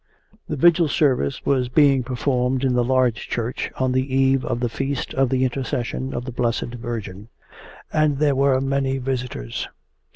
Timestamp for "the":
0.49-0.55, 2.73-2.83, 3.91-4.15, 4.59-4.67, 5.29-5.43, 6.25-6.31